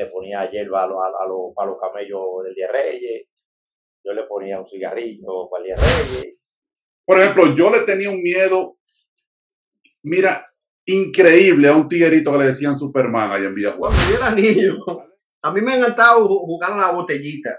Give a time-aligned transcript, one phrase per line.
[0.00, 3.26] le ponía hierba a, los, a, los, a los camellos del Día Reyes,
[4.02, 6.36] yo le ponía un cigarrillo para el Día Reyes.
[7.04, 8.78] Por ejemplo, yo le tenía un miedo,
[10.04, 10.46] mira,
[10.86, 13.94] increíble a un tiguerito que le decían Superman allá en Villajuana.
[13.94, 14.78] Cuando yo era niño,
[15.42, 17.58] a mí me ha encantado jugar a la botellita.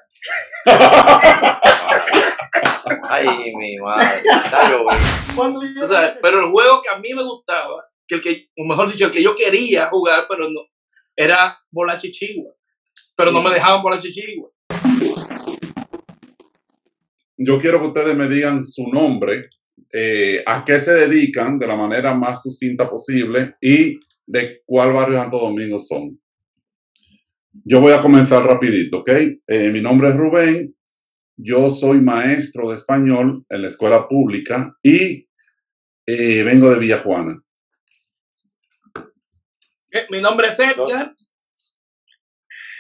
[3.08, 4.24] Ay, mi madre.
[4.24, 4.84] Yo
[5.84, 8.92] O sea, pero el juego que a mí me gustaba, que el que, o mejor
[8.92, 10.62] dicho, el que yo quería jugar, pero no,
[11.22, 12.52] era bola chichigua.
[13.16, 14.50] Pero no me dejaban bola chichigua.
[17.38, 19.42] Yo quiero que ustedes me digan su nombre,
[19.92, 25.16] eh, a qué se dedican de la manera más sucinta posible y de cuál barrio
[25.16, 26.20] de Santo Domingo son.
[27.66, 29.10] Yo voy a comenzar rapidito, ¿ok?
[29.48, 30.76] Eh, mi nombre es Rubén,
[31.36, 35.28] yo soy maestro de español en la escuela pública y
[36.06, 37.34] eh, vengo de Villajuana.
[39.92, 41.12] Eh, Mi nombre es Edgar.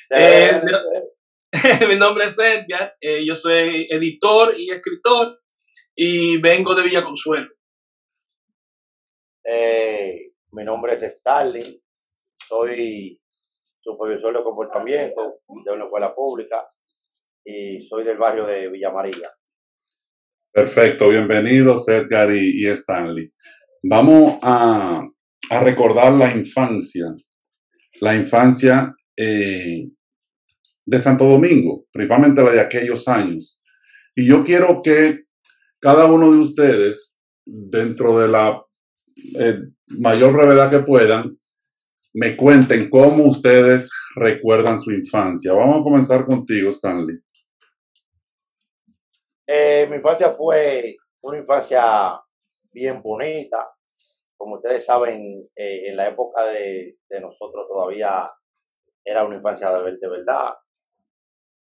[0.09, 0.61] Eh,
[1.89, 2.95] Mi nombre es Edgar.
[3.01, 5.39] eh, yo soy editor y escritor
[5.95, 7.49] y vengo de Villa Consuelo.
[9.43, 11.81] eh, mi nombre es Starling,
[12.45, 13.19] soy
[13.79, 16.67] supervisor de comportamiento de una escuela pública
[17.45, 19.29] y soy del barrio de Villa María.
[20.53, 23.31] Perfecto, bienvenidos Edgar y, y Stanley.
[23.83, 25.01] Vamos a,
[25.49, 27.05] a recordar la infancia,
[27.99, 29.89] la infancia eh,
[30.85, 33.63] de Santo Domingo, principalmente la de aquellos años.
[34.15, 35.23] Y yo quiero que
[35.79, 38.63] cada uno de ustedes, dentro de la
[39.39, 41.37] eh, mayor brevedad que puedan,
[42.13, 45.53] me cuenten cómo ustedes recuerdan su infancia.
[45.53, 47.17] Vamos a comenzar contigo, Stanley.
[49.47, 51.83] Eh, mi infancia fue una infancia
[52.71, 53.69] bien bonita.
[54.41, 58.29] Como ustedes saben, eh, en la época de, nosotros todavía
[59.05, 60.53] era una infancia de, ver- de verdad.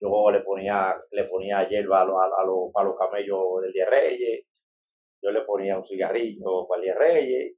[0.01, 2.05] Yo le ponía, le ponía hierba a
[2.85, 4.45] los camellos del Día Reyes.
[5.23, 7.55] Yo le ponía un cigarrillo para el Día Reyes.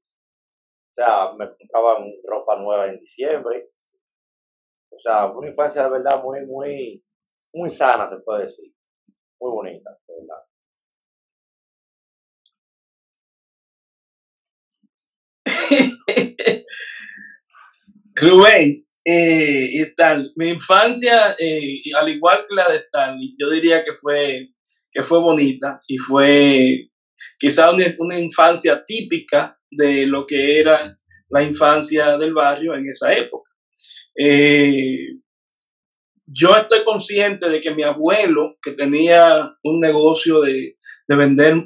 [0.93, 3.71] O sea, me compraban ropa nueva en diciembre.
[4.91, 7.05] O sea, una infancia de verdad muy, muy,
[7.55, 8.73] muy sana, se puede decir.
[9.41, 10.45] Muy bonita, de verdad.
[18.17, 23.83] Rubén, eh, y tal, mi infancia, eh, al igual que la de Stanley, yo diría
[23.85, 24.51] que fue,
[24.93, 26.91] que fue bonita y fue
[27.39, 30.99] quizá una, infancia típica de lo que era
[31.31, 33.51] la infancia del barrio en esa época.
[34.17, 35.17] Eh,
[36.27, 40.77] yo estoy consciente de que mi abuelo, que tenía un negocio de,
[41.09, 41.63] de vender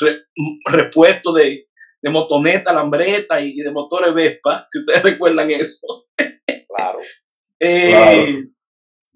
[0.00, 0.22] re-
[0.66, 1.65] repuestos de,
[2.02, 6.06] de motoneta, lambreta y de motores Vespa, si ustedes recuerdan eso,
[6.68, 6.98] Claro.
[7.60, 8.22] eh, Claro.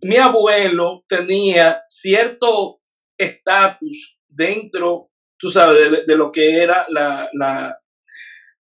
[0.03, 2.81] mi abuelo tenía cierto
[3.19, 7.77] estatus dentro, tú sabes, de, de lo que era la, la-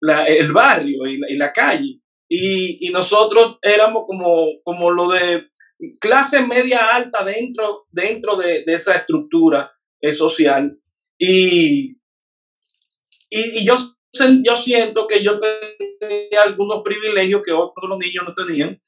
[0.01, 2.01] la- el barrio y la, y la calle.
[2.27, 5.47] Y, y nosotros éramos como, como lo de
[5.99, 9.71] clase media alta dentro, dentro de, de esa estructura
[10.01, 10.77] eh, social.
[11.17, 11.97] Y,
[13.29, 13.75] y, y yo,
[14.43, 18.81] yo siento que yo tenía algunos privilegios que otros niños no tenían.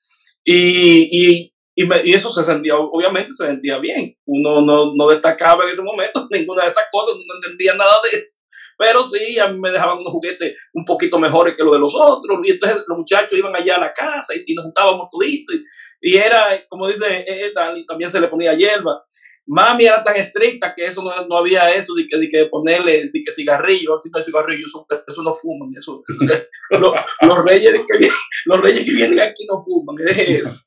[0.44, 4.17] Y, y, y, me- eso se sentía, obviamente se sentía bien.
[4.25, 8.19] Uno no, no destacaba en ese momento ninguna de esas cosas, no entendía nada de
[8.19, 8.35] eso.
[8.78, 11.94] Pero sí, a mí me dejaban unos juguetes un poquito mejores que los de los
[11.95, 12.39] otros.
[12.44, 15.56] Y entonces los muchachos iban allá a la casa y, nos juntábamos toditos.
[16.01, 19.03] Y, y era, como dice eh, Dani, también se le ponía hierba.
[19.45, 23.09] Mami era tan estricta que eso no, no había eso de que, de que ponerle
[23.12, 25.69] de que cigarrillo, aquí no hay cigarrillo, eso, eso no fuman.
[25.78, 26.25] Eso, eso-
[26.79, 26.94] lo-
[27.28, 28.09] los, reyes que
[28.45, 30.59] los reyes que vienen aquí no fuman, es eso.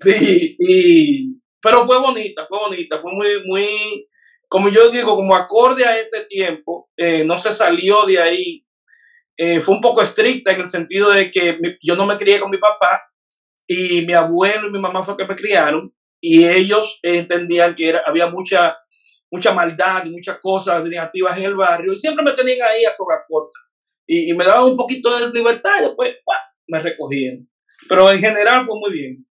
[0.00, 4.08] Sí, y, pero fue bonita, fue bonita, fue muy, muy,
[4.54, 8.64] como yo digo, como acorde a ese tiempo, eh, no se salió de ahí.
[9.36, 12.50] Eh, fue un poco estricta en el sentido de que yo no me crié con
[12.50, 13.02] mi papá
[13.66, 18.28] y mi abuelo y mi mamá fue que me criaron y ellos entendían que había
[18.28, 18.78] mucha,
[19.28, 22.92] mucha maldad y muchas cosas negativas en el barrio y siempre me tenían ahí a
[23.28, 23.58] corta
[24.06, 26.14] y, y me daban un poquito de libertad y después
[26.68, 27.50] me recogían.
[27.88, 29.26] Pero en general fue muy bien.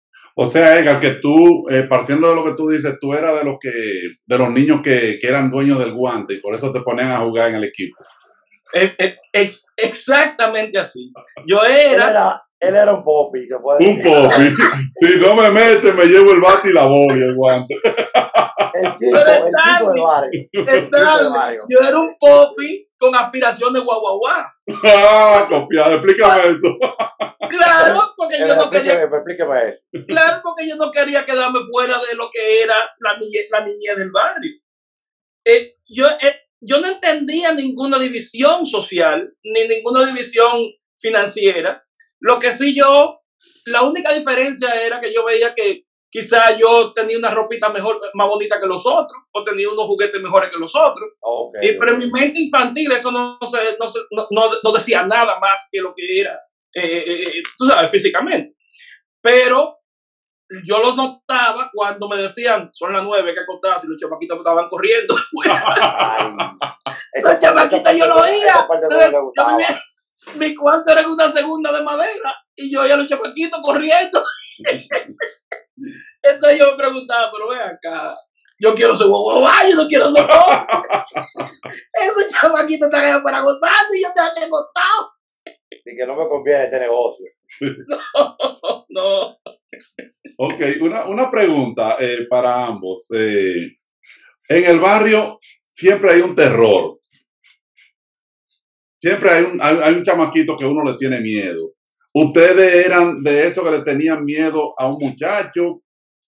[0.41, 3.43] O sea, Edgar, que tú, eh, partiendo de lo que tú dices, tú eras de
[3.43, 3.69] los que,
[4.25, 7.17] de los niños que, que eran dueños del guante y por eso te ponían a
[7.17, 7.97] jugar en el equipo.
[8.73, 11.11] Eh, eh, ex- exactamente así.
[11.45, 14.43] Yo Él era, él era un popi, puede Un popi.
[15.05, 17.75] Si no me mete, me llevo el bate y la bola y el guante.
[18.73, 20.31] El chico, Pero el chico del Stanley, barrio.
[20.31, 21.65] El chico del Stanley, barrio.
[21.69, 24.53] yo era un popi con aspiración de guaguaguá.
[24.83, 26.77] Ah, confiado, explícame esto.
[27.49, 28.93] Claro, porque yo no quería.
[28.93, 30.05] Explíqueme, explíqueme eso.
[30.07, 33.95] Claro, porque yo no quería quedarme fuera de lo que era la niñez, la niñez
[33.97, 34.51] del barrio.
[35.45, 41.83] Eh, yo, eh, yo no entendía ninguna división social, ni ninguna división financiera.
[42.19, 43.21] Lo que sí yo,
[43.65, 48.27] la única diferencia era que yo veía que quizá yo tenía una ropita mejor, más
[48.27, 51.09] bonita que los otros, o tenía unos juguetes mejores que los otros.
[51.19, 55.03] Ok, Y, pero en mi mente infantil eso no, se- no, se- no- no- decía
[55.03, 56.33] nada más que lo que era,
[56.73, 58.55] eh, eh, eh, tú sabes, físicamente.
[59.21, 59.77] Pero
[60.65, 64.67] yo lo notaba cuando me decían, son las nueve, que acostarse, y los chamaquitos estaban
[64.67, 65.15] corriendo.
[65.45, 66.31] Ay,
[67.23, 68.53] Los chamaquitos yo lo oía.
[69.57, 69.81] vivía-
[70.35, 74.23] mi cuarto era una segunda de madera y yo oía a los chamaquitos corriendo.
[76.21, 78.17] Entonces yo me preguntaba, pero ven acá,
[78.59, 80.57] yo quiero ser guaguabá, yo no quiero ser pobre.
[81.93, 85.11] Esos chamaquitos están allá para gozando y yo tengo que acostado.
[85.71, 87.25] Y que no me conviene este negocio.
[88.91, 89.37] No,
[90.37, 93.07] Ok, una, una pregunta eh, para ambos.
[93.13, 93.75] Eh,
[94.49, 96.99] en el barrio siempre hay un terror.
[98.97, 101.73] Siempre hay un, hay, hay un chamaquito que uno le tiene miedo.
[102.21, 105.83] ¿Ustedes eran de eso que le tenían miedo a un muchacho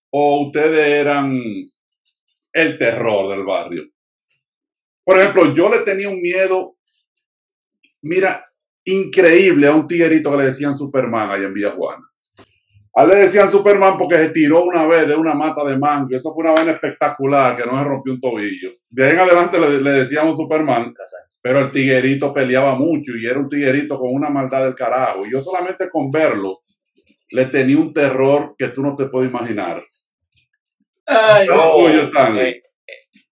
[0.10, 1.38] o ustedes eran
[2.54, 3.90] el terror del barrio?
[5.04, 6.78] Por ejemplo, yo le tenía un miedo,
[8.04, 8.46] mira,
[8.86, 12.10] increíble a un tiguerito que le decían Superman allá en Villa Juana.
[12.94, 16.16] A él le decían Superman porque se tiró una vez de una mata de mango.
[16.16, 18.70] Eso fue una vaina espectacular que no se rompió un tobillo.
[18.90, 20.94] De ahí en adelante le, le decíamos Superman,
[21.42, 25.26] pero el tiguerito peleaba mucho y era un tiguerito con una maldad del carajo.
[25.26, 26.62] Y yo solamente con verlo
[27.30, 29.82] le tenía un terror que tú no te puedes imaginar.
[31.06, 32.50] Ay, Yo, tuyo, Stanley.
[32.52, 32.62] eh,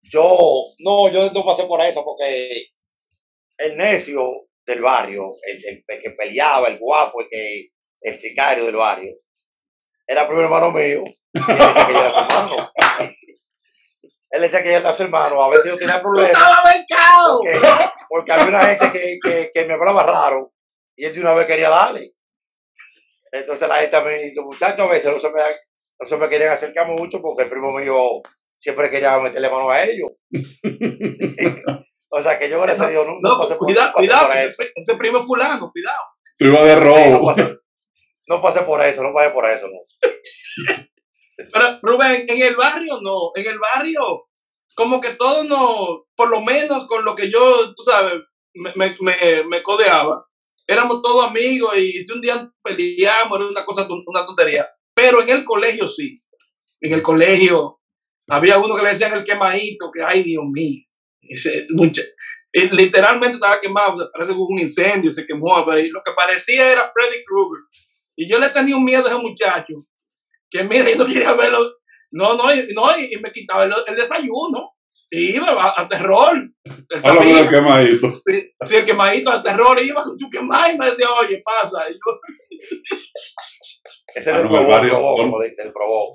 [0.03, 0.38] yo,
[0.79, 2.67] no, yo no pasé por eso porque
[3.57, 7.69] el necio del barrio, el, el- el que peleaba, el guapo, el que,
[8.01, 9.15] el sicario del barrio,
[10.09, 11.03] era primo hermano mío.
[11.06, 12.71] Y él decía que yo era su hermano.
[14.31, 15.41] Él decía que yo era su hermano.
[15.44, 16.31] A veces yo tenía problemas.
[16.31, 17.39] estabas becado.
[17.39, 17.59] Porque,
[18.09, 20.53] porque había una gente que, que, que me hablaba raro
[20.95, 22.13] y él de una vez quería darle.
[23.31, 25.41] Entonces la gente a mí, los muchachos a veces no se me,
[26.00, 27.95] no se me querían acercar mucho porque el primo mío
[28.57, 30.09] siempre quería meterle mano a ellos.
[32.09, 34.27] o sea que yo, gracias a Dios, no, no No, pasé por, cuidado, pasé cuidado,
[34.27, 34.63] por que eso.
[34.75, 36.01] ese, primo es fulano, cuidado.
[36.39, 37.25] Ibas de Sí, no, robo.
[37.27, 37.57] pasé,
[38.30, 39.68] no pasé por eso, no pasé por eso.
[39.68, 39.80] No.
[41.52, 44.28] Pero Rubén, en el barrio no, en el barrio,
[44.76, 48.22] como que todos no, por lo menos con lo que yo, tú sabes,
[48.54, 50.26] me, me, me, me codeaba,
[50.68, 54.68] éramos todos amigos y si un día peleamos era una cosa, una tontería.
[54.94, 56.16] Pero en el colegio sí,
[56.81, 57.80] en el colegio
[58.28, 60.84] había uno que le decían el quemadito, que ay Dios mío,
[61.22, 61.66] ese
[62.52, 66.72] él literalmente estaba quemado, parece que hubo un incendio, se quemó, pero lo que parecía
[66.72, 67.64] era Freddy Krueger.
[68.19, 69.75] Y yo le tenía un miedo a ese muchacho,
[70.51, 71.60] que mira, yo no quería verlo.
[72.12, 72.44] No, no,
[72.75, 74.74] no, y, me quitaba el, el desayuno.
[75.12, 76.36] Y iba a, a terror.
[77.04, 78.07] Háblame sabía, del quemadito.
[78.68, 81.80] si el quemadito de terror iba con su quemado y me decía, oye, pasa.
[81.89, 82.00] Y yo,
[84.16, 86.14] Ese Ah, es el el son- como dice, el probó.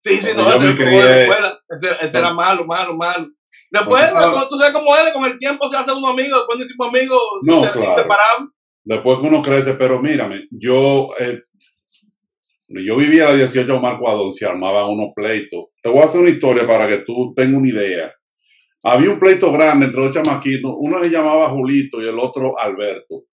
[0.00, 1.60] sí, sí, no, ese me era el probó de la crié- escuela.
[1.68, 3.28] Ese, ese era malo, malo, malo.
[3.70, 4.04] Después,
[4.50, 7.20] tú sabes cómo es, con el tiempo se hace uno amigo, después nos hicimos amigos,
[7.42, 7.94] No, se- claro.
[7.94, 8.50] separamos.
[8.86, 11.40] Después que uno crece, pero mírame, yo, eh,
[12.68, 15.64] yo vivía a la 18 Marco Adón, se armaban unos pleitos.
[15.82, 18.14] Te voy a hacer una historia para que tú tengas una idea.
[18.84, 23.24] Había un pleito grande entre dos chamaquitos, uno se llamaba Julito y el otro Alberto.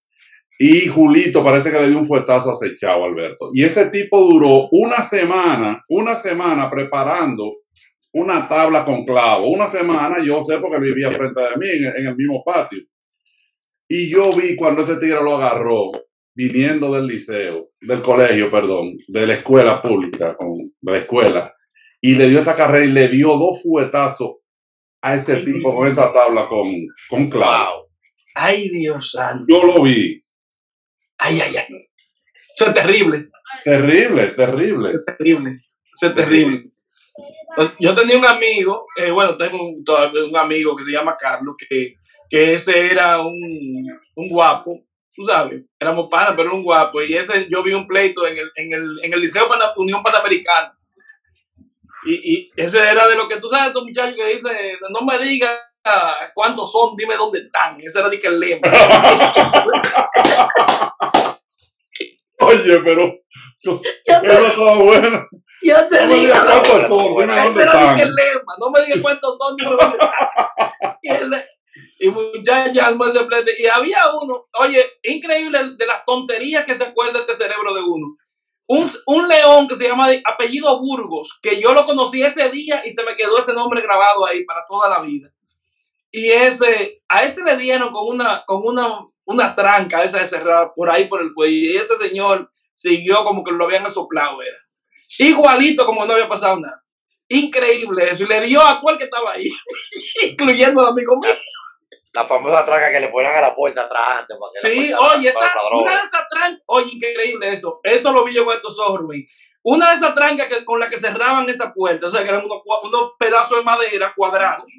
[0.57, 3.51] Y Julito parece que le dio un fuetazo acechado a Alberto.
[3.53, 7.51] Y ese tipo duró una semana, una semana preparando
[8.11, 9.49] una tabla con clavo.
[9.49, 12.79] Una semana, yo sé porque vivía frente de mí en el mismo patio.
[13.95, 15.91] Y yo vi cuando ese tigre lo agarró,
[16.33, 20.35] viniendo del liceo, del colegio, perdón, de la escuela pública,
[20.81, 21.53] de la escuela,
[22.01, 24.45] y le dio esa carrera y le dio dos fuetazos
[24.99, 25.75] a ese Ay, tipo Dios.
[25.75, 26.73] con esa tabla con,
[27.07, 27.29] con.
[27.29, 27.87] Wow.
[28.33, 29.45] Ay, Dios santo.
[29.47, 30.25] Yo lo vi.
[31.19, 31.87] Ay, ay, ay.
[32.55, 33.29] Eso es terrible.
[33.63, 34.93] Terrible, terrible.
[35.05, 35.59] terrible.
[35.95, 36.63] Eso es terrible.
[37.79, 41.95] Yo tenía un amigo, eh, bueno, tengo un, amigo que se llama Carlos, que,
[42.29, 44.81] que ese era un, un guapo,
[45.13, 47.01] tú sabes, éramos panas, pero era un guapo.
[47.01, 50.01] Y ese yo vi un pleito en el, en el, en el Liceo Pana- Unión
[50.01, 50.75] Panamericana.
[52.05, 54.51] Y, y ese era de lo que tú sabes, estos muchachos que dicen,
[54.89, 55.55] no me digas
[56.33, 57.79] cuántos son, dime dónde están.
[57.81, 58.67] Ese era de que el lema.
[62.39, 63.13] Oye, pero
[64.05, 65.27] te, estaba bueno.
[65.69, 69.97] Yo te No digo, cuántos son, de lema, no me digas cuántos son, dime dónde
[69.97, 71.43] están.
[71.99, 73.15] Y y muchachas más
[73.57, 78.17] Y había uno, oye, increíble de las tonterías que se acuerda este cerebro de uno.
[78.67, 82.91] Un, un, león que se llama apellido Burgos, que yo lo conocí ese día y
[82.91, 85.29] se me quedó ese nombre grabado ahí para toda la vida.
[86.11, 88.87] Y ese, a ese le dieron con una, con una,
[89.25, 91.71] una tranca esa de cerrar por ahí por el cuello.
[91.71, 94.57] Y ese señor siguió como que lo habían soplado, era.
[95.19, 96.83] Igualito como no había pasado nada.
[97.27, 98.23] Increíble eso.
[98.23, 99.49] Y le dio a cual que estaba ahí,
[100.23, 101.33] incluyendo al amigo mío.
[102.13, 104.37] La famosa tranca que le ponían a la puerta atrás antes.
[104.37, 107.79] Para que sí, oye, esa, una de esas trancas, oye, increíble eso.
[107.83, 109.01] Eso lo vi yo con estos ojos.
[109.63, 112.45] Una de esas trancas que, con la que cerraban esa puerta, o sea, que eran
[112.45, 114.71] unos, unos pedazos de madera cuadrados.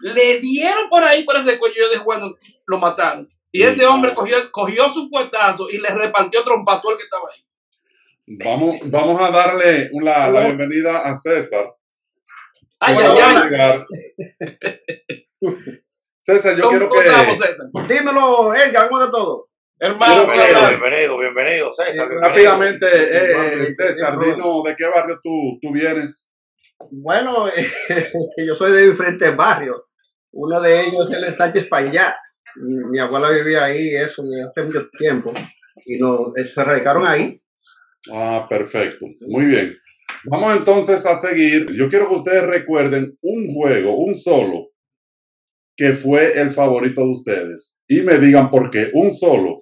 [0.00, 1.76] Le dieron por ahí por ese cuello.
[1.78, 2.34] Yo dije, bueno,
[2.66, 3.28] lo mataron.
[3.52, 7.04] Y ese hombre cogió, cogió su puestazo y le repartió trompa a todo el que
[7.04, 7.44] estaba ahí.
[8.26, 11.74] Vamos, vamos a darle la, la bienvenida a César.
[12.78, 13.84] Ay, ay, ay.
[16.20, 17.02] César, yo quiero que.
[17.02, 17.66] César?
[17.88, 19.48] Dímelo, Edgar, ¿cómo de todo?
[19.80, 22.08] Hermano, bienvenido, bienvenido, bienvenido, César.
[22.08, 26.30] Rápidamente, eh, César, dinos de qué barrio tú, tú vienes.
[26.92, 27.48] Bueno,
[28.36, 29.82] yo soy de diferentes barrios.
[30.30, 32.16] Uno de ellos es el Sánchez Payá.
[32.54, 35.32] Mi abuela vivía ahí, eso, hace mucho tiempo.
[35.86, 37.42] Y nos, se radicaron ahí.
[38.10, 39.06] Ah, perfecto.
[39.28, 39.76] Muy bien.
[40.24, 41.66] Vamos entonces a seguir.
[41.72, 44.70] Yo quiero que ustedes recuerden un juego, un solo,
[45.76, 47.80] que fue el favorito de ustedes.
[47.88, 48.90] Y me digan por qué.
[48.94, 49.58] Un solo.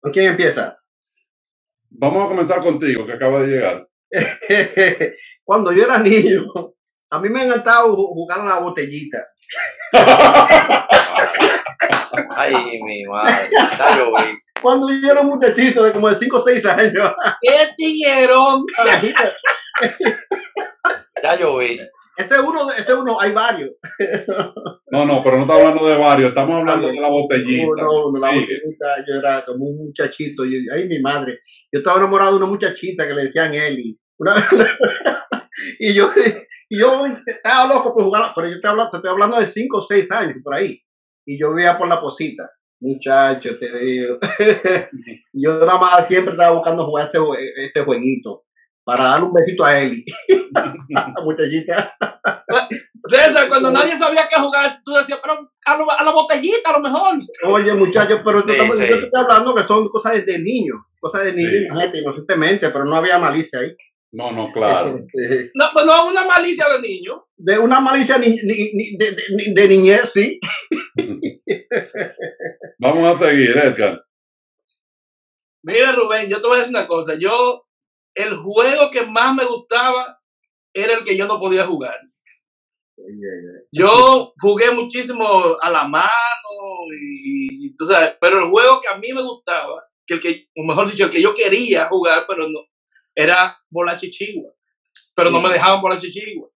[0.00, 0.78] ¿Con quién empieza?
[1.90, 3.88] Vamos a comenzar contigo, que acaba de llegar.
[5.44, 6.44] Cuando yo era niño,
[7.10, 9.24] a mí me ha encantado jugar a la botellita.
[12.36, 13.50] Ay, mi madre.
[14.64, 17.12] Cuando yo era un muchachito de como de 5 o 6 años.
[17.42, 18.64] ¡Qué tiguerón!
[21.22, 21.78] ya yo vi.
[22.16, 23.72] Ese uno, ese uno, hay varios.
[24.90, 27.66] No, no, pero no estamos hablando de varios, estamos hablando de la botellita.
[27.76, 31.40] No, no, la botellita, yo era como un muchachito, yo, ay, mi madre.
[31.70, 33.98] Yo estaba enamorado de una muchachita que le decían Eli.
[35.78, 36.10] y yo,
[36.70, 39.76] y yo estaba loco por jugar, pero yo te, hablando, te estoy hablando de 5
[39.76, 40.80] o 6 años, por ahí.
[41.26, 42.48] Y yo vivía por la posita.
[42.84, 44.18] Muchacho, te digo.
[45.32, 47.18] yo nada más siempre estaba buscando jugar ese,
[47.56, 48.44] ese jueguito
[48.84, 50.04] para darle un besito a Eli.
[51.24, 51.96] muchachita.
[53.04, 57.18] César, cuando nadie sabía qué jugar, tú decías, pero a, la botellita a lo mejor.
[57.46, 61.74] Oye, muchachos, pero yo te estoy hablando que son cosas de niños, cosas de niños,
[61.80, 63.74] gente, inocentemente, pero no había malicia ahí.
[64.14, 64.96] No, no, claro.
[65.12, 67.26] Este, no, pues no, una malicia de niño.
[67.36, 69.16] De una malicia ni, de,
[69.52, 70.38] de, niñez, sí.
[72.78, 74.04] Vamos a seguir, Edgar.
[75.64, 77.14] Mira, Rubén, yo te voy a decir una cosa.
[77.18, 77.66] Yo,
[78.14, 80.20] el juego que más me gustaba
[80.72, 81.98] era el que yo no podía jugar.
[83.72, 86.10] Yo jugué muchísimo a la mano,
[87.02, 87.74] y, y,
[88.20, 91.10] pero el juego que a mí me gustaba, que el que, o mejor dicho, el
[91.10, 92.60] que yo quería jugar, pero no,
[93.14, 94.50] era bola chichigua.
[95.14, 96.48] Pero no me dejaban bola chichigua.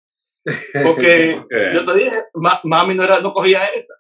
[0.85, 1.43] Porque
[1.75, 2.23] yo te dije,
[2.65, 3.95] mami no, era, no cogía esa.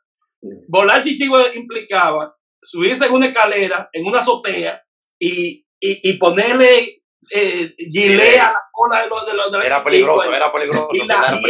[0.68, 4.82] Volar chichigua implicaba subirse en una escalera, en una azotea
[5.18, 10.32] y, y, y ponerle eh, gilea a la cola de los de los Era peligroso,
[10.32, 10.88] era peligroso.
[10.92, 11.40] Y la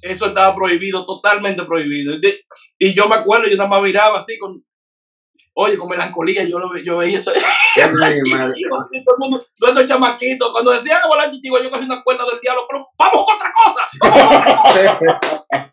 [0.00, 2.16] eso estaba prohibido, totalmente prohibido.
[2.78, 4.64] Y yo me acuerdo, yo nada más miraba así con,
[5.60, 7.32] Oye, con melancolía, yo, lo, yo veía eso.
[9.58, 13.24] todo el chamaquitos, cuando decían volar chichigua, yo cogí una cuerda del diablo, pero vamos
[13.26, 13.82] con otra cosa.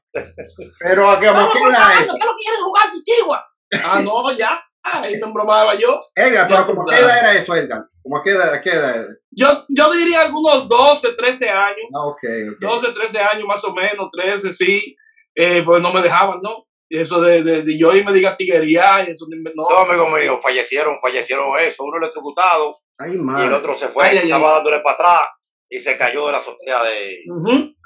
[0.79, 3.45] pero a qué vamos ¿Qué es lo que quieren jugar chichigua?
[3.83, 4.59] Ah, no, ya.
[4.81, 5.99] Ahí me embromaba yo.
[6.15, 7.85] Edgar, pero ¿cómo qué edad era esto, Edgar?
[8.01, 11.85] ¿Cómo qué edad, qué edad Yo, yo diría algunos 12, 13 años.
[11.93, 12.57] Ah, okay, okay.
[12.59, 14.95] 12, 13 años más o menos, 13, sí.
[15.35, 16.65] Eh, pues no me dejaban, ¿no?
[16.87, 19.65] Y eso de, de, de, yo y me diga tiguería y eso no.
[19.69, 24.53] Dos amigos míos fallecieron, fallecieron eso, uno electrocutado Ay, y el otro se fue, estaba
[24.53, 25.29] dándole para atrás
[25.69, 27.23] y se cayó de la azotea de,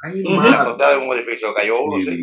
[0.04, 2.20] Ay, de la azotea de un edificio, cayó uno, sí.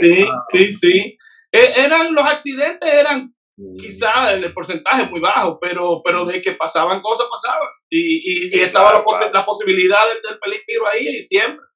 [0.00, 1.18] sí, sí, sí.
[1.50, 3.76] Eh, eran los accidentes eran mm.
[3.76, 7.68] quizás el porcentaje muy bajo, pero, pero de que pasaban cosas, pasaban.
[7.90, 11.66] Y, y, y estaba la, la, posibilidad del, del, peligro ahí y siempre.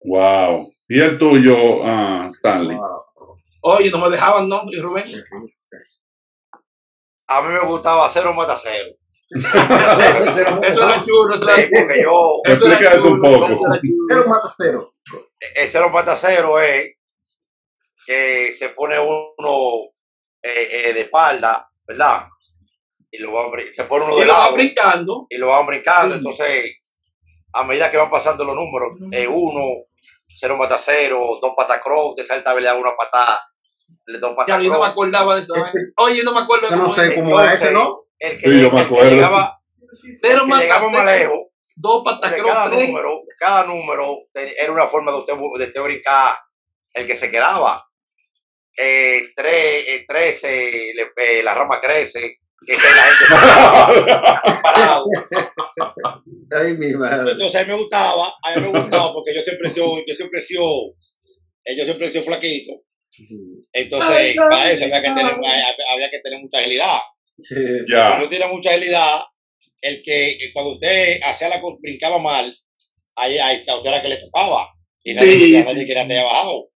[0.00, 0.72] Wow.
[0.88, 2.76] ¿Y el tuyo, uh, Stanley?
[2.76, 3.07] Wow.
[3.60, 5.04] Oye, no me dejaban, ¿no, Rubén?
[7.28, 8.90] A mí me gustaba cero mata cero.
[9.30, 12.40] eso era churro, eso sí, porque yo.
[12.44, 13.80] Eso era churro, un poco.
[14.08, 14.94] Cero mata cero.
[15.54, 16.94] El cero mata cero es
[18.06, 19.90] que se pone uno
[20.42, 22.26] eh, eh, de espalda, ¿verdad?
[23.10, 24.50] Y lo va, se pone uno y de lo lado.
[24.50, 25.26] Va brincando.
[25.28, 26.14] Y lo van brincando.
[26.14, 26.78] Entonces,
[27.52, 29.88] a medida que van pasando los números, eh, uno,
[30.34, 33.42] cero mata cero, dos patas cross, te salta le da una patada,
[34.06, 35.54] le dos Ya, yo no me acordaba de eso.
[35.54, 38.04] Este- Oye, no me acuerdo Yo no sé cómo era ese, ¿no?
[38.18, 39.10] El que, Sí, yo el me que acuerdo.
[39.10, 39.60] llegaba,
[40.22, 41.38] Pero el que llegaba más lejos,
[41.76, 42.88] dos patacros, cada tres.
[42.88, 46.36] número, cada número te- era una forma de usted, de usted brincar
[46.94, 47.84] el que se quedaba.
[48.76, 53.24] Eh, tres, eh, 13, le- eh, la rama crece, que es la gente
[54.44, 55.04] se parado.
[56.50, 57.32] Ay, mi madre.
[57.32, 60.14] Entonces a mí me gustaba, a mí me gustaba porque yo siempre he sido, yo
[60.14, 60.64] siempre he sido,
[61.64, 62.72] eh, yo siempre he sido flaquito.
[63.72, 65.32] Entonces, no, para eso había que tener,
[65.90, 66.98] había que tener mucha agilidad.
[67.88, 68.08] Ya.
[68.08, 69.20] Cuando uno tiene mucha agilidad,
[69.82, 72.54] el que que cuando usted hacía la brincaba mal,
[73.16, 74.68] ahí, ahí usted era que le tocaba.
[75.04, 75.66] Y nadie, Sí, quería- sí.
[75.72, 76.70] nadie quería te bajado.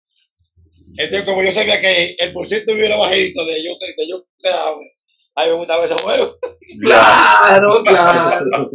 [0.97, 4.25] Entonces, como yo sabía que el porciento mío era bajito, de yo, de yo
[5.41, 6.37] a mí me gustaba ese juego.
[6.83, 8.71] Claro, claro.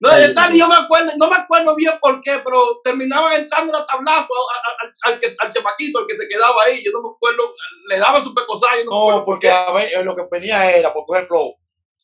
[0.00, 3.86] No, tal, yo me acuerdo, no me acuerdo bien por qué, pero terminaban entrando a
[3.86, 6.82] tablazo al, al, al, que, al chamaquito, al que se quedaba ahí.
[6.84, 7.52] Yo no me acuerdo,
[7.88, 8.78] le daba su pecosal.
[8.78, 11.56] Yo no, porque a ver, eh, lo que venía era, por ejemplo,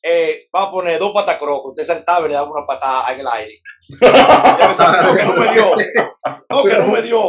[0.03, 3.21] eh, va a poner dos patas crocos, usted saltaba y le daba una patada en
[3.21, 3.63] el aire.
[4.01, 5.65] No, que no me dio,
[6.51, 7.23] no, que no me dio,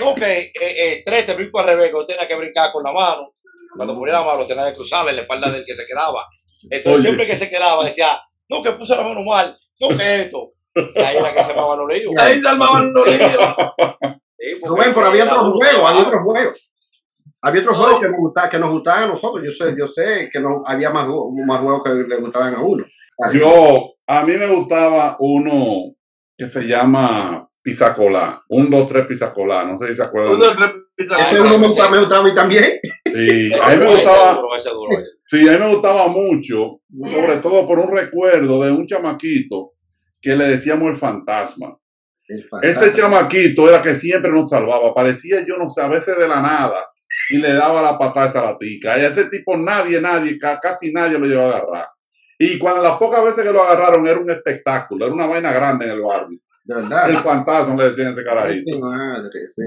[0.00, 2.84] no, que eh, eh, tres te brinco al revés, que usted tenía que brincar con
[2.84, 3.32] la mano.
[3.76, 6.26] Cuando ponía la mano, tenía que cruzarla en la espalda del que se quedaba.
[6.70, 7.02] Entonces, Oye.
[7.02, 8.08] siempre que se quedaba, decía,
[8.48, 10.50] no, que puso la mano mal, no, que esto.
[10.74, 12.12] Y ahí era que se armaban los líos.
[12.18, 13.20] Ahí se armaban los líos.
[14.38, 16.00] Sí, Rubén, pero había otros juegos, había trabajo.
[16.08, 16.70] otros juegos.
[17.42, 17.82] Había otros No.
[17.84, 19.44] juegos que nos gustaban, que nos gustaban a nosotros.
[19.44, 21.06] Yo sé, yo sé que no había más,
[21.46, 22.84] más juegos que le gustaban a uno.
[23.32, 25.94] Yo, a mí me gustaba uno
[26.36, 28.42] que se llama Pizzacolá.
[28.48, 29.64] Un, dos, tres Pizzacolá.
[29.64, 30.34] No sé si se acuerdan.
[30.34, 30.82] Uno, tres, pizzas.
[30.96, 32.78] Ese uno me gustaba, me gustaba a mí también.
[33.04, 34.40] Y a mí me gustaba,
[35.28, 39.72] sí, a mí me gustaba mucho, sobre todo por un recuerdo de un chamaquito
[40.22, 41.76] que le decíamos el fantasma.
[42.28, 42.92] El fantasma.
[42.92, 44.92] chamaquito era que siempre nos salvaba.
[44.94, 46.86] Parecía, yo no sé, a veces de la nada
[47.30, 48.98] y le daba la patada a esa latica.
[48.98, 51.88] Y a ese tipo nadie, nadie, ca- casi nadie lo llevó a agarrar.
[52.38, 55.86] Y cuando las pocas veces que lo agarraron era un espectáculo, era una vaina grande
[55.86, 56.38] en el barrio.
[56.64, 57.08] De verdad.
[57.10, 59.62] El fantasma le decían a ese carajito, Ay, madre, sí.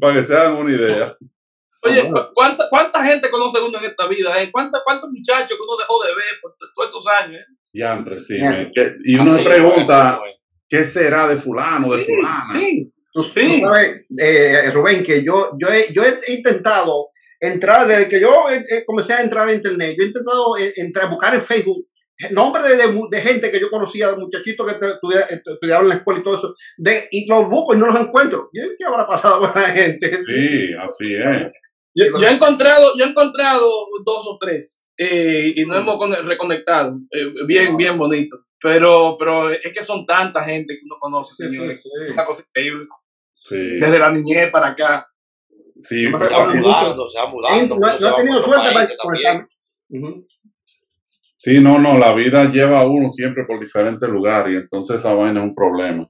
[0.00, 1.16] Para que se hagan una idea.
[1.82, 4.42] Oye, ¿cu- ¿cuánta, ¿cuánta gente conoce uno en esta vida?
[4.42, 4.50] Eh?
[4.52, 7.40] ¿Cuánta- ¿Cuántos muchachos que uno dejó de ver por todos estos años?
[7.40, 7.54] eh?
[7.72, 8.38] Diantre, sí.
[8.38, 8.50] Ya.
[8.50, 10.20] me- que- y uno se pregunta.
[10.68, 12.46] ¿qué será de fulano, de Sí, fulana?
[12.52, 12.92] sí.
[13.12, 13.60] Tú, Sí.
[13.60, 17.08] tú sabes, eh, Rubén, que yo, yo, he, yo he intentado
[17.40, 20.72] entrar, desde que yo eh, eh, comencé a entrar a internet, yo he intentado eh,
[20.76, 21.88] entrar, buscar en Facebook
[22.30, 25.94] nombres de, de, de gente que yo conocía, de muchachitos que estudia- estudiaban en la
[25.96, 28.50] escuela y todo eso, de, y los busco y no los encuentro.
[28.52, 30.20] ¿Qué habrá pasado con la gente?
[30.26, 31.52] Sí, así es.
[31.94, 33.66] Yo, yo he encontrado, yo he encontrado
[34.04, 36.98] dos o tres eh, y nos hemos con- reconectado.
[37.10, 38.36] eh, bien, bien bonito.
[38.62, 41.80] Pero, pero es que son tanta gente que uno conoce, señores.
[41.80, 42.86] Es una cosa increíble.
[43.34, 45.08] Sí, Desde la niñez para acá.
[45.80, 46.04] sí.
[46.04, 46.54] Se recuerdo.
[46.54, 47.76] mudando, se va Sí, mudando.
[47.76, 49.48] no, no he va tenido suerte para también.
[49.88, 50.26] Ujú.
[51.42, 55.14] Sí, no, no, la vida lleva a uno siempre por diferentes lugares y entonces esa
[55.14, 56.06] vaina es un problema.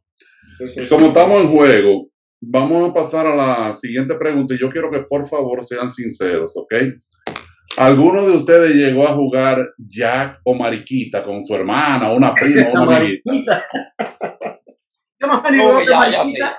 [0.59, 0.89] Sí, sí, Y sí.
[0.89, 2.09] como estamos en juego,
[2.41, 6.57] vamos a pasar a la siguiente pregunta y yo quiero que por favor sean sinceros,
[6.57, 6.75] ¿ok?
[7.77, 12.83] ¿Alguno de ustedes llegó a jugar Jack o Mariquita con su hermana, una prima o
[12.83, 13.23] una amiguita?
[13.25, 13.67] mariquita.
[15.21, 16.59] Yo no sé ya, ya mariquita.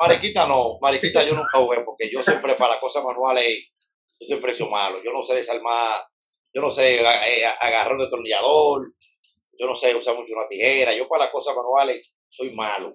[0.00, 3.44] Mariquita no, Mariquita yo nunca jugué porque yo siempre para las cosas manuales,
[4.20, 4.96] yo siempre sido malo.
[5.04, 5.92] Yo no sé desarmar,
[6.52, 8.92] yo no sé eh, agarrar un destornillador,
[9.58, 10.94] yo no sé usar mucho una tijera.
[10.94, 12.94] Yo para las cosas manuales soy malo.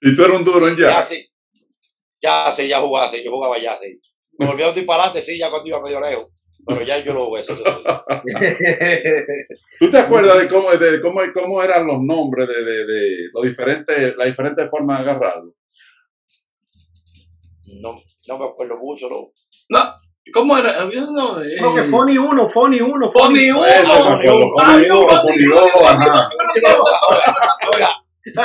[0.00, 1.04] Y tú eres un duro en Ya Jack.
[1.04, 1.26] sí,
[2.22, 3.98] ya sé, ya jugase, yo jugaba ya sí.
[4.38, 6.30] Me volví a un disparate, sí, ya cuando iba medio lejos.
[6.66, 7.54] Pero ya yo lo eso.
[9.80, 13.44] ¿Tú te acuerdas de cómo, de cómo, cómo eran los nombres de, de, de los
[13.44, 15.54] diferentes, las diferentes formas de agarrarlo?
[17.82, 19.30] No, no me acuerdo mucho, ¿no?
[19.68, 19.94] No,
[20.32, 20.80] ¿cómo era?
[20.80, 21.42] Había uno.
[21.42, 23.66] eh, Creo que Pony 1, Pony 1, Pony uno.
[23.66, 26.28] Eso, me acuerdo, Ah, Pony yo, uno, Pony Pony uno, dos, Pony ajá.
[27.72, 27.90] Oiga,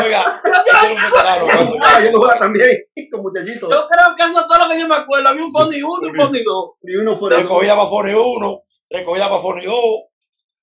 [0.04, 2.68] oiga, yo Ah, lo jugaba también
[3.12, 3.70] con muchachitos.
[3.72, 5.30] Yo creo que eso es todo lo que yo me acuerdo.
[5.30, 6.72] Había un Pony 1 y un Pony 2.
[6.84, 9.76] Y uno por el Recogía para Fone 1, recogía para Fone 2.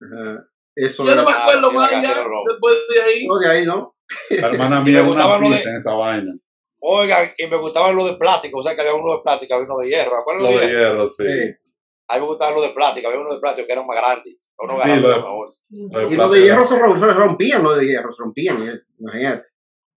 [0.03, 0.45] Ajá.
[0.75, 2.49] Eso Yo no me acuerdo más rock.
[2.51, 3.27] Después de ahí.
[3.27, 3.95] No, de ahí, ¿no?
[4.29, 6.33] La hermana mía una gustaba lo de- pizza en esa vaina.
[6.81, 9.67] Oiga, y me gustaban los de plástico, o sea que había uno de plástico, había
[9.67, 10.17] uno de hierro.
[10.19, 10.89] ¿Acuerdan Lo los de de hierro?
[10.91, 11.25] hierro, sí.
[11.29, 11.73] Sí.
[12.09, 14.37] A mí me gustaban los de plástico, había uno de plástico que eran más grandes.
[14.59, 15.49] Uno Sí, agarraba lo de- mejor.
[15.71, 18.83] Lo de Y los de hierro se rom- se rompían, los de hierro se rompían,
[18.99, 19.49] imagínate.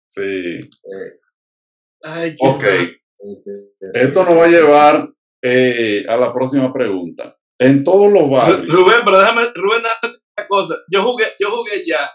[0.08, 0.22] Sí.
[0.22, 1.20] Eh,
[2.02, 2.64] Ay, qué Ok.
[3.94, 5.10] Esto nos va a llevar
[5.42, 7.38] eh, a la próxima pregunta.
[7.58, 8.68] En todos los barrios.
[8.74, 10.76] Rubén, pero déjame, Rubén, déjame una cosa.
[10.90, 12.10] Yo jugué, yo jugué ya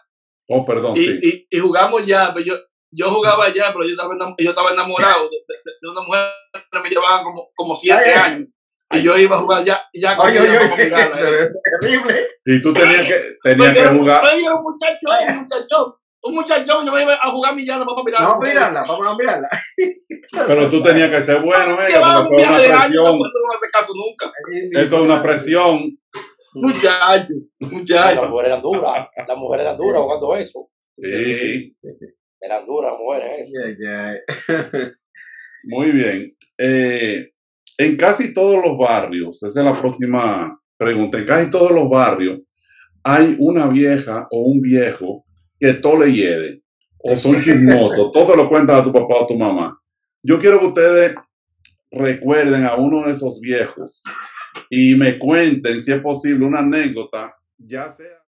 [0.48, 1.46] Oh, perdón, y, sí.
[1.50, 2.54] y, y jugamos ya, pero yo,
[2.94, 6.22] yo jugaba ya, pero yo estaba, yo estaba enamorado de, de- de una mujer
[6.70, 8.32] que me llevaba como, como siete Ay, ay.
[8.32, 8.48] años.
[8.92, 11.48] Y yo iba a jugar ya, ya con mirarla, eh.
[11.80, 12.28] terrible.
[12.44, 14.22] Y tú tenías que, tenías Pero que jugar.
[14.22, 17.84] pero era un muchacho, un muchacho, un muchacho, yo me iba a jugar mi llana
[17.84, 18.28] para mirarla.
[18.28, 19.48] Vamos a mirarla, vamos a mirarla.
[20.46, 23.18] Pero tú tenías que ser bueno, eh, porque eso es viaje de una no presión.
[23.18, 24.32] puedo hacer caso nunca.
[24.72, 25.98] Eso es una presión.
[26.54, 27.26] Muchacho,
[27.58, 28.28] Las muchacho.
[28.28, 30.68] mujeres eran duras, las mujeres eran duras jugando eso.
[30.96, 31.76] Sí,
[32.44, 33.48] Eran duras mujeres
[33.80, 34.20] ya.
[35.64, 36.36] muy bien.
[36.58, 37.30] Eh,
[37.78, 42.40] en casi todos los barrios, esa es la próxima pregunta, en casi todos los barrios
[43.02, 45.24] hay una vieja o un viejo
[45.60, 46.62] que todo le hiede,
[46.98, 49.78] o son chismosos, todo se lo cuentan a tu papá o a tu mamá.
[50.22, 51.14] Yo quiero que ustedes
[51.90, 54.02] recuerden a uno de esos viejos
[54.70, 58.23] y me cuenten, si es posible, una anécdota, ya sea...